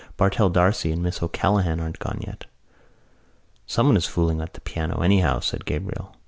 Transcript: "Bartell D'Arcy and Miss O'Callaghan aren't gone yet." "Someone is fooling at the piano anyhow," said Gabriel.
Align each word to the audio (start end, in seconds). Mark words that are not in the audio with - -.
"Bartell 0.17 0.49
D'Arcy 0.49 0.91
and 0.91 1.03
Miss 1.03 1.21
O'Callaghan 1.21 1.79
aren't 1.79 1.99
gone 1.99 2.21
yet." 2.25 2.45
"Someone 3.67 3.95
is 3.97 4.07
fooling 4.07 4.41
at 4.41 4.55
the 4.55 4.61
piano 4.61 5.03
anyhow," 5.03 5.39
said 5.41 5.63
Gabriel. 5.63 6.15